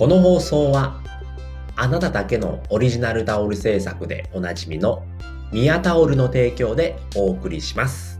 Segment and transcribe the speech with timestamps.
[0.00, 0.98] この放送は
[1.76, 5.04] あなただけのオリジナルタオル制作でおなじみの
[5.52, 8.18] ミヤタオルの提供でお送りします。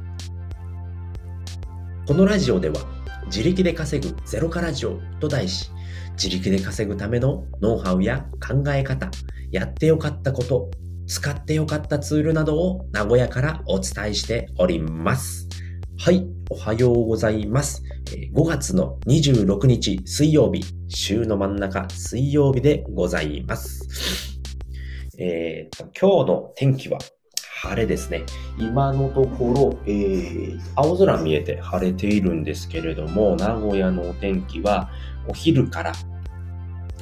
[2.06, 2.74] このラジオでは
[3.29, 5.71] 自力で稼ぐゼロからジオと題し
[6.22, 9.10] 自力で稼ぐためのノウハウや考え方
[9.51, 10.71] やってよかったこと
[11.06, 15.49] 使ってよかったツールなどを名古屋からお伝えしております。
[16.02, 17.83] はい、おはようございます。
[18.33, 24.41] 5月の26日水曜日、週の真ん中水曜日でございます。
[25.19, 26.98] えー、今日の天気は
[27.62, 28.25] 晴れですね。
[28.59, 34.89] 今のところ、えー、青空見えて晴れているんですけれども、名古屋のお天気は
[35.28, 35.92] お昼から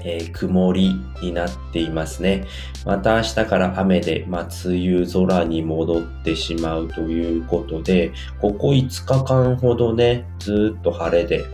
[0.04, 2.46] えー、曇りになっていますね。
[2.84, 11.44] また明日から雨で、まあ、梅雨空に戻ってしまうということで、ここ5日間ほどね、ずっと晴れで、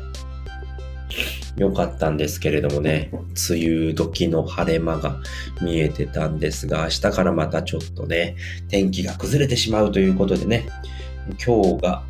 [1.57, 5.21] 良かったんですけれどもね、梅雨時の晴れ間が
[5.63, 8.37] 見えてたんですが、明日からまたちょっとね、
[8.69, 10.67] 天気が崩れてしまうということでね、
[11.45, 12.03] 今日が、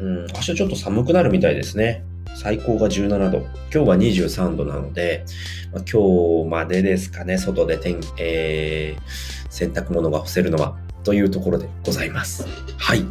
[0.00, 2.04] うん、明日ちょっと寒くなるみたいですね。
[2.36, 3.38] 最高が17度。
[3.38, 5.24] 今日は23度なので、
[5.72, 12.46] まあ、今日までですかね、外で天、えー、洗濯物が干せるのは、というところでございます。
[12.76, 13.04] はい。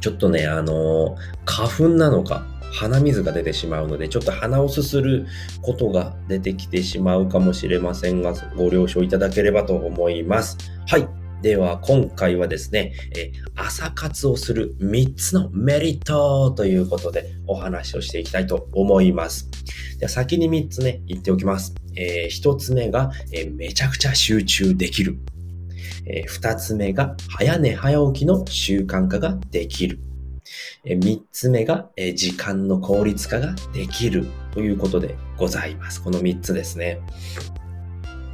[0.00, 5.26] ちょっとね、あのー、花粉なのか、鼻水が出てしまうので、ちょっと鼻をすする
[5.62, 10.56] ことが出てきてしまうかもしれませんが、ご了承いただければと思います。
[10.86, 11.17] はい。
[11.42, 19.48] では、今回はですね、え朝活をする3つのメリットということでお話をしていきたいと思います。
[20.00, 21.74] では先に3つね、言っておきます。
[21.94, 25.16] えー、1つ目が、え、めちゃくちゃ集中できる。
[26.06, 30.00] え、2つ目が、早寝早起きの習慣化ができる。
[30.84, 36.02] 3つ目が、時間の効率化ができるということでございます。
[36.02, 37.00] この3つですね。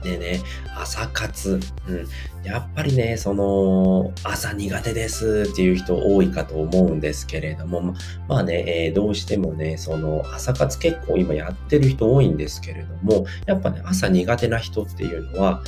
[0.05, 0.41] でね、
[0.77, 1.59] 朝活。
[1.89, 2.07] うん。
[2.45, 7.95] やっぱりね、その、朝苦手ですっていう人多いかと思うんですけれども、ま
[8.29, 15.63] まあね、えー、どうしてもね、その、朝活結構今やってる人多いんですけれども、やっぱね、朝苦手な人っていうのは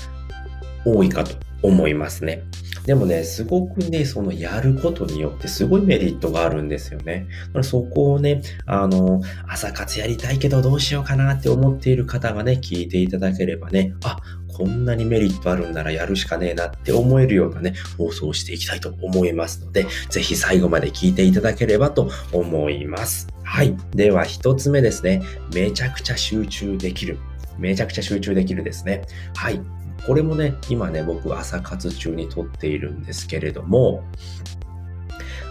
[0.85, 2.43] 多いかと思いますね。
[2.87, 7.27] でもね、すごくね、そのやることによってすごいメリットがあるんですよね。
[7.63, 14.19] そこをね、あの、朝活やりたいけどどうしようかなって思っている方がね、聞いていただければね、あ、
[14.57, 23.27] こんなにメリットあるんならやるしかねえなって思えるようなね、放送をしていきたいと思いますので、ぜひ最後まで聞いていただければと思います。
[23.43, 23.77] はい。
[23.95, 25.23] では一つ目ですね。
[25.55, 27.19] めちゃくちゃ集中できる。
[27.59, 29.03] めちゃくちゃ集中できるですね。
[29.35, 29.61] はい。
[30.07, 34.05] これもね、今ね、僕朝活中に撮っているんですけれども、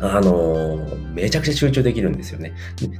[0.01, 0.77] あの、
[1.13, 2.53] めちゃくちゃ集中できるんですよね。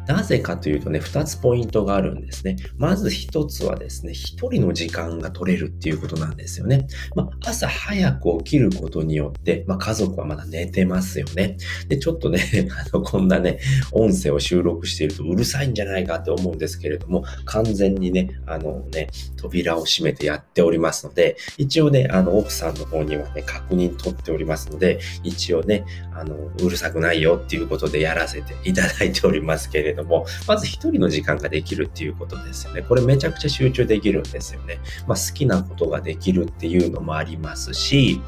[0.07, 2.56] なぜかというとね、二つポイントがあるんですね。
[2.78, 6.88] まず一つはですね、一人の時間が取れるっていうことなんですよね。
[7.16, 11.57] まあ、朝早く起きることによって、まあ、家族はまだ寝てますよね。
[11.89, 12.39] で、ちょっとね、
[12.94, 13.59] あの、こんなね、
[13.91, 32.81] 音声を収録しているとうるさいんじゃないかって思うんですけれども、完全にね、あのね、扉を閉めてやっておりますので、一応ね、あの、奥さんの方にはね、確認取っておりますので、一応ね、あの、うるさいくないよっていうことでやらせていただいておりますけれども、 まず一人の時間ができるっていうことですよね。
[32.81, 34.79] これめちゃくちゃ集中できるんですよね。
[35.07, 38.22] まあ、好きなことができるっていうのもありますし、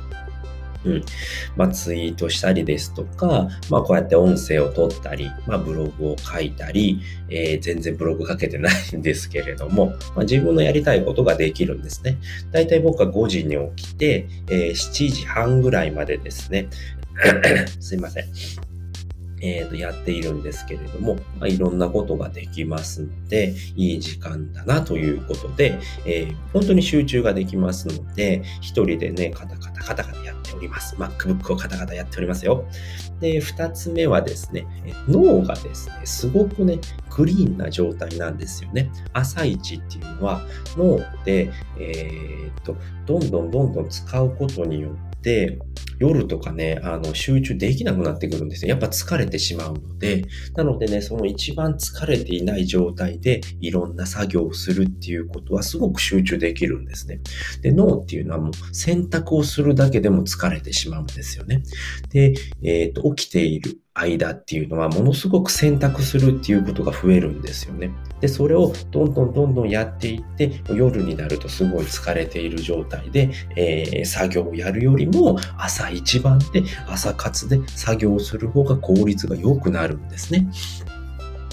[0.86, 1.04] うん。
[1.56, 12.18] まあ、ツイートしたりですとか、まあ、こうやって音声を取ったり、まあ、ブログを書いたり、えー、全然ブログ書けてないんですけれども、 まあ、自分のやりたいことができるんですね。
[12.52, 16.68] だいたい僕は5時に起きて、えー、7時半ぐらいまでですね、
[17.80, 18.26] すいません。
[19.40, 30.96] えー、とやっているんですけれども、まあ、いろんなことができますので、いい時間だなということで、えー、本当に集中ができますので、一人でね、カタカタカタカタやっております。
[30.96, 32.66] MacBook をカタカタやっておりますよ。
[33.20, 34.66] で、二つ目はですね、
[35.08, 38.90] 脳がですね、すごくね、クリーンな状態なんですよね。
[39.14, 40.42] 朝一っていうのは、
[40.76, 42.76] 脳で、えー、っと、
[43.06, 45.60] どんどんどんどん使うことによって、
[46.00, 48.70] 夜とかね、あの、集中できなくなってくるんですよ。
[48.70, 57.20] やっぱ疲れてしまうので、なのでね、その一番疲れていない状態でいろんな作業をするっていうことはすごく集中できるんですね。
[57.62, 61.64] で、脳っていうのはもう選択をするだけでも疲れてしまうんですよね。
[62.10, 62.34] で、
[62.64, 67.92] えっ、ー、と、起きている間っていうのはものすごく選択するっていうことが増えるんですよね。
[68.22, 80.50] で、それをどんどんどんどんやっていって、夜になるとすごい疲れている状態で、えー、作業をやるよりも朝一番で朝活で作業をする方が効率が良くなるんですね。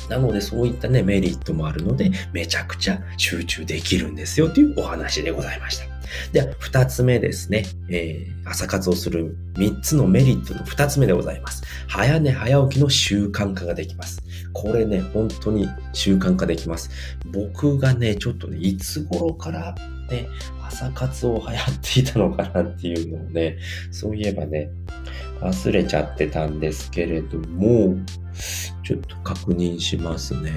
[0.08, 5.94] なのでそういったね、メリットもあるので、めちゃくちゃ集中できるんですよというお話でございました。
[6.33, 7.65] では、二つ目ですね。
[7.89, 11.62] えー、朝活をする三つのメリットの二つ目でございます。
[11.89, 14.23] 早寝早起きの習慣化ができます。
[14.53, 16.91] これね、本当に習慣化できます。
[17.27, 19.75] 僕がね、ちょっとね、いつ頃から
[20.11, 20.29] ね、
[20.67, 23.59] 朝活を流行っていたのかなっていうのをね、
[23.91, 24.71] そういえばね、
[25.41, 27.97] 忘れちゃってたんですけれども、
[28.83, 30.53] ちょっと確認しますね。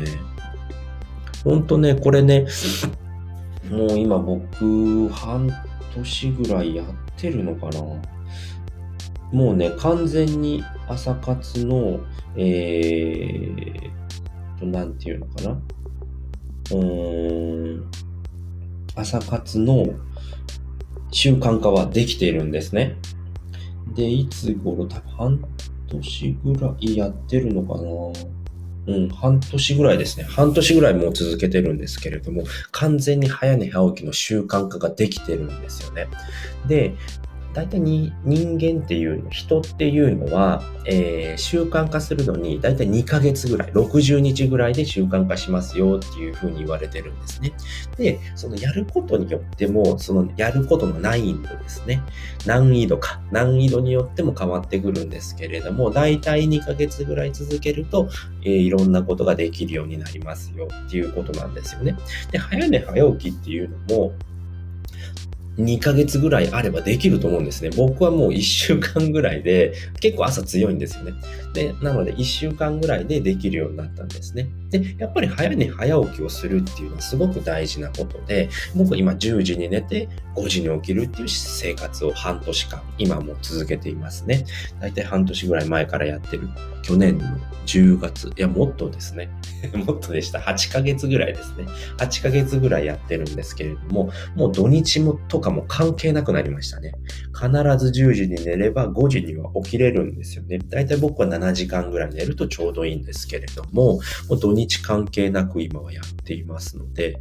[1.44, 2.46] ほんとね、これね、
[3.70, 5.50] もう今僕、半
[5.96, 7.82] 年ぐらいやってるのかな。
[9.32, 12.00] もうね、完全に朝活の、
[12.36, 15.52] えーと、なんていうのかな。
[15.52, 17.92] うーん、
[18.96, 19.86] 朝活の
[21.12, 22.96] 習慣化はできているんですね。
[23.96, 25.40] で、いつ頃、多分半
[25.88, 27.90] 年ぐらいやってるのかな
[28.88, 30.24] うん、半年ぐらいですね。
[30.24, 36.08] 半年ぐらいもう続けてるんですけれども、完全に早寝早起きの習慣化ができてるんですよね。
[36.68, 36.96] で、
[37.58, 47.54] 大体に人間っていうの、人っていうのは、えー、習慣化するのに大体2ヶ月ぐらい、60日ぐらいで習慣化しますよっていうふうに言われてるんですね。
[47.98, 52.04] で、そのやることによっても、そのやることの難易度ですね。
[52.46, 58.08] 難易度か、難易度によっても変わってくるんですけれども、大体2ヶ月ぐらい続けると、
[58.44, 61.98] えー、いろんなことができるようになりますよっていうことなんですよね。
[62.30, 64.14] で、早寝早起きっていうのも、
[65.58, 67.72] 2ヶ月ぐらいあればできると思うんですね。
[67.76, 71.14] 僕はもう1週間ぐらいで、結構朝強いんですよね。
[71.54, 74.50] で、なので1週間ぐらいでできるようになったんですね。
[74.70, 84.46] で、やっぱり早寝早起きをするっていうのはすごく大事なことで、僕今10時に寝て5時に起きるっていう生活を半年間、今も続けていますね。
[84.80, 86.50] だいたい半年ぐらい前からやってる。
[86.84, 87.26] 去年の
[87.66, 89.30] 10月、いや、もっとですね。
[89.74, 90.40] もっとでした。
[90.40, 91.66] 8ヶ月ぐらいですね。
[91.98, 96.94] 8ヶ月ぐらいやってるんですけれども、もう土日もとかも関係なくなりましたね。
[97.34, 100.60] 必ず10時に寝れば5時には起きれるんですよね。
[100.60, 107.20] だいたい僕は7時間ぐらい寝るとちょうどいいんですけれども、もう土日関係なく今はやっていますので、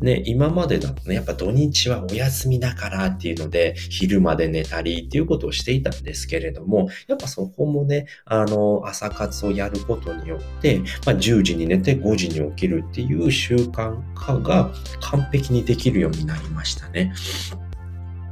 [0.00, 17.12] ね、今までだとね、やっぱ土日はお休みだからっていうので、昼まで寝たりっていうことをしていたんですけれども、やっぱそこもね、あの、朝活をやることによって、まあ、10時に寝て5時に起きるっていう習慣化が完璧にできるようになりましたね。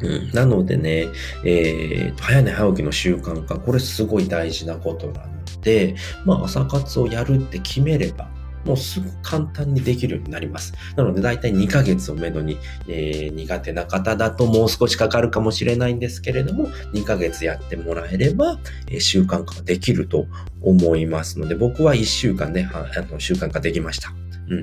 [0.00, 1.06] うん、なのでね、
[1.44, 8.30] えー、早寝早起きの習慣化、これすごい大事なことなので、まあ朝活をやるって決めれば、
[8.64, 10.72] もうすぐ簡単にできるようになります。
[10.96, 12.58] なので、だいたい2ヶ月をめどに、
[12.88, 18.58] えー、苦手な方だともう少しかかるかもしれないんですけれども、2ヶ月やってもらえれば、
[18.88, 20.26] えー、習慣化できると
[20.60, 22.70] 思いますので、僕は1週間で、ね
[23.18, 24.27] 習慣化できました。
[24.50, 24.60] うん。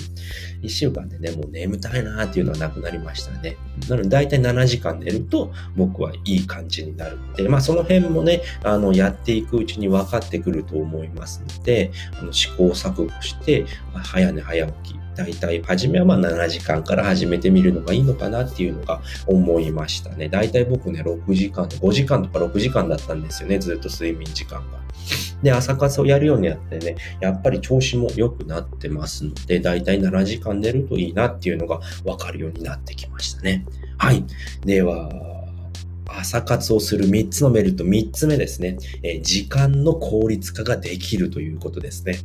[0.62, 3.58] 一週間でね、もう眠たいなーっていうのはなくなりましたね。
[3.90, 20.30] なので、だいたい7時間寝ると、僕はいい感じになるので、まあ、その辺もね、あの、やっていくうちに分かってくると思いますので、あの試行錯誤して、早寝早起き、大体、初めはまあ7時間から始めてみるのがいいのかなっていうのが思いましたね。
[20.30, 24.86] 大体僕ね、6時間、5時間とか6時間だったんですよね、ずっと睡眠時間が。
[25.44, 33.66] で、朝活をやるようになってね、やっぱり調子も良くなってますので、だいたい7時間寝るといいなっていうのがわかるようになってきましたね。
[33.98, 34.24] はい。
[34.66, 35.10] では、
[36.08, 38.78] 朝活をする3つのメリット、3つ目ですね。
[39.04, 42.18] え時間の効率化ができるということですね。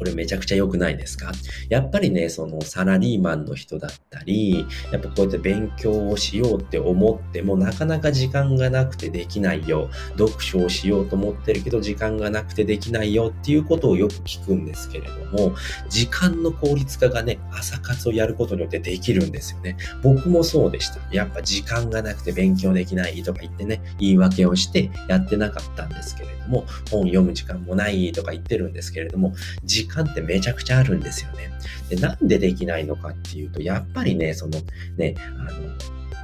[0.00, 1.30] これめちゃくちゃ良くないですか？
[1.68, 9.90] やっぱりね、そのサラリーマンの人だったり、やっぱこうやって勉強をしようって思ってもなかなか時間がなくてできないよ。
[10.16, 15.54] 読書をしようと思ってるけど時間がなくてできないよっていうことをよく聞くんですけれども、
[15.90, 19.76] 時間の効率化がね、朝活をやることによってできるんですよね。
[20.02, 21.00] 僕もそうでした。
[21.12, 31.50] やっぱ時間がなくて勉強できないとか言ってね、言い訳をしてやってなかったんですけれども、本読む時間もないとか言ってるんですけれども、時間ってめちゃくちゃあるんですよね。
[31.88, 34.60] で、なんでできないのかっていうと、やっぱりね、その
[34.96, 35.50] ね、あの、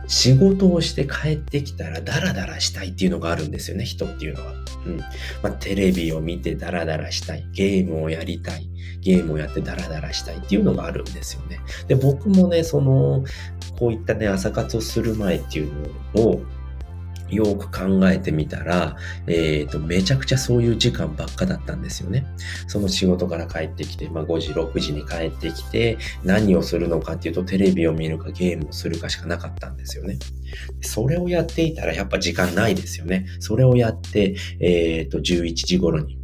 [0.09, 4.53] 仕事をして帰ってきたらダラダラしたいっていうのがあるんですよね、人っていうのは。
[4.87, 4.99] うん。
[4.99, 5.07] ま
[5.45, 7.47] あ、テレビを見てダラダラしたい。
[7.53, 8.69] ゲームをやりたい。
[9.01, 11.61] ゲームをやってダラダラしたいっていうのがあるんですよね。
[11.89, 13.25] で、僕もね、その、
[13.79, 15.73] こういったね、朝活をする前っていう
[16.15, 16.43] のを、
[17.31, 22.27] よく考えてみたら、えっ、ー、と、めちゃくちゃそういう時間ばっかだったんですよね。
[22.67, 30.19] その仕事から帰ってきて、まあ5時、6時に帰ってきて、何をするのかっていうと、テレビを見るかゲームをするかしかなかったんですよね。
[30.81, 33.27] それをやっていたらやっぱ時間ないですよね。
[33.41, 36.19] それをやって、えっ、ー、と、11時頃に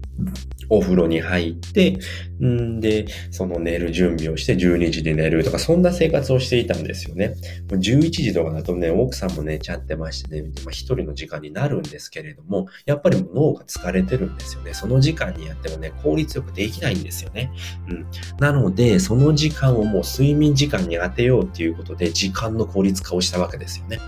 [0.69, 1.99] お風呂に入って、
[2.43, 7.35] んで、その寝る準備をして12時に寝るとか、そんな生活をしていたんですよね。
[7.71, 14.75] もう11時とかだとね、奥さんも寝ちゃってましてね、まあ、一人の時間になるんですけれども、やっぱり脳が疲れてるんですよね。
[14.75, 17.53] その時間にやってもね、効率よくできないんですよね。
[17.89, 18.07] うん。
[18.39, 23.99] なので、その時間をもう睡眠時間に当てようっていうことで、時間の効率化をしたわけですよね。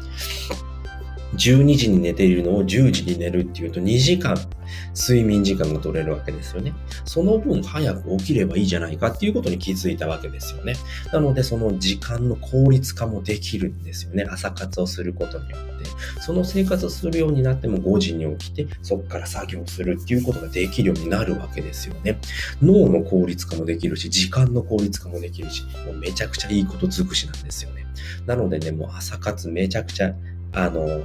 [1.34, 4.36] 12時に寝ているのを10時に寝るっていうと2時間
[4.94, 6.72] 睡眠時間が取れるわけですよね。
[7.04, 10.74] その分早く起きればいいじゃないかっていうことに気づいたわけですよね。
[11.12, 14.24] なのでその時間の効率化もできるんですよね。
[14.28, 15.74] 朝活をすることによって。
[16.20, 22.18] その生活をするようになっても5時に起きてそこから作業するっていうことができるようになるわけですよね。
[22.62, 27.84] 脳の効率化もできるし、時間の効率化もできるし、もうめちゃくちゃいいこと尽くしなんですよね。
[28.26, 30.14] なのでね、もう朝活めちゃくちゃ
[30.54, 31.04] あの、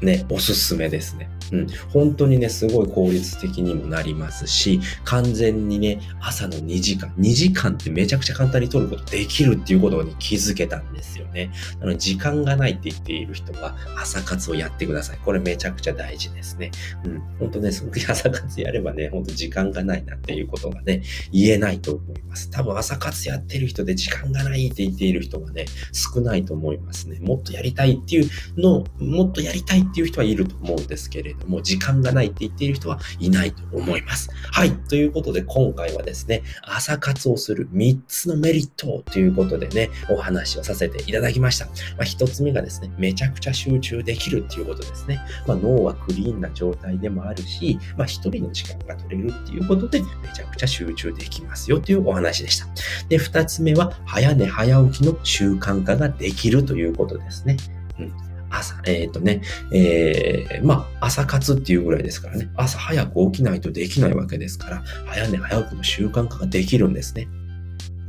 [0.00, 1.28] ね、おすすめですね。
[1.52, 1.66] うん。
[1.92, 11.50] 本当にね、すごい効率的にもなりますし、完全にね、朝の2時間、2時間ってめちゃくちゃ簡単に取ることできるっていうことに気づけたんですよね。
[11.78, 15.18] なので、時間がないって言っている人は、朝活をやってください。
[15.24, 16.70] これめちゃくちゃ大事ですね。
[17.04, 17.20] うん。
[17.38, 22.50] 本当ね、その朝活やればね、本当時間がないなっていうことがね、言えないと思います。
[22.50, 27.18] 多分朝活やってる人で時間がないって言っている人はね、少ないと思いますね。
[27.20, 34.30] もっとやりたいっていうのを、もっとやりたいっていう人はいると思うんですけれども、時間がないって言っている人はいないと思います。
[34.50, 34.72] はい。
[34.72, 41.66] ということで、今回はですね、朝活をする3つのメリットということでね、お話をさせていただきました。
[41.66, 45.20] まあ、1つ目がですね、めちゃくちゃ集中できるっていうことですね。
[45.46, 52.66] まあ、脳はクリーンな状態でもあるし、まあ、1人の時間が取れるっていうことで、めちゃくちゃ集中できますよというお話でした。
[53.08, 57.56] で、2つ目は、早寝早起きの習慣化ができるということですね。
[57.98, 59.42] うん朝、えっ、ー、とね、
[59.72, 67.28] えー、まあ、朝活っていうぐらいですからね、朝早く起きないとできないわけですから、早寝早起きの習慣化ができるんですね。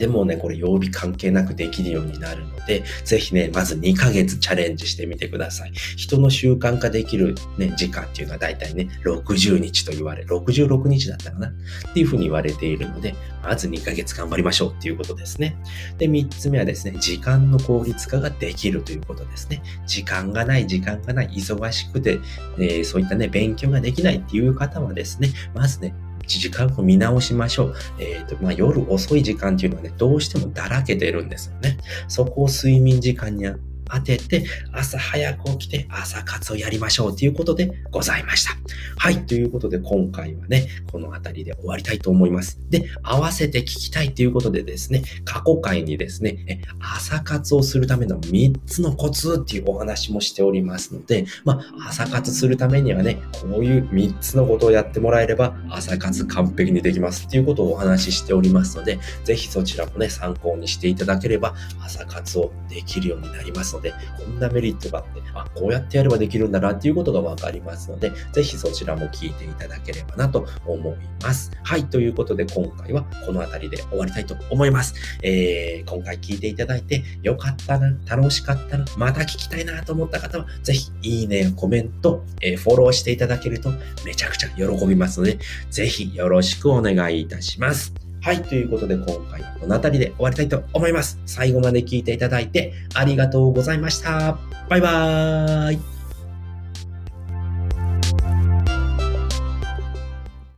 [0.04, 5.72] でもね、これ曜日関係なくできるようになるので、ぜひね、まず2ヶ月チャレンジしてみてください。
[5.72, 11.52] 人の習慣化できるね、時間っていうのはだいたいね、60日と言われ、66日だったかなっ
[11.94, 15.56] ていうふうに言われているので、まず2ヶ月頑張りましょうっていうことですね。
[15.98, 19.64] で、3つ目はですね、時間の効率化ができるということですね。
[19.88, 22.20] 時間がない、時間がない、忙しくて、
[22.58, 25.96] えー、そういったね、勉強ができないっていう方はですね、まずね、
[26.28, 27.76] 時間を見直しましょう。
[28.00, 31.78] えっ、ー、と、まあ、夜遅い時間っていうのはね、どうしてもだらけてるんですよね。
[32.08, 33.46] そこを睡眠時間に
[33.94, 38.52] 当てて、朝早く起きて朝活をやりましょうということでございました。
[38.98, 39.26] はい。
[39.26, 42.60] ということで今回はね、この辺りで終わりたいと思います。
[42.70, 71.52] で、合わせて聞きたいということでですね、過去回にですね、朝活をするための3つのコツっていうお話もしておりますので、まあ、朝活するためにはね、こういう3つのことをやってもらえれば、朝活完璧にできますっていうことをお話ししておりますので、ぜひそちらもね、参考にしていただければ、朝活をできるようになりますので、でこんなメリットがあって、あ、こうやってやればできるんだなっていうことがわかりますので、ぜひそちらも聞いていただければなと思います。
[71.64, 74.96] はい、ということで今回はこの辺りで終わりたいと思います。
[75.22, 83.72] えー、今回聞いていただいてよかったな、楽しかったな、また聞きたいなと思った方は、ぜひいいね、コメント、えー、フォローしていただけると
[84.06, 88.03] めちゃくちゃ喜びますので、ぜひよろしくお願いいたします。
[88.24, 88.42] はい。
[88.42, 91.20] ということで、今回はこの辺りで終わりたいと思います。
[91.26, 94.38] 最後まで聞いていただいてありがとうございました。
[94.70, 95.93] バイバーイ。